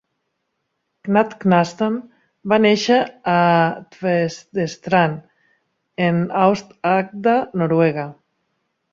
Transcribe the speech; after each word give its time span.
Knud 1.07 1.33
Knudsen 1.41 1.97
va 2.53 2.57
néixer 2.63 2.97
a 3.33 3.35
Tvedestrand 3.95 5.19
en 6.07 6.17
Aust-Agder, 6.45 7.37
Noruega. 7.63 8.07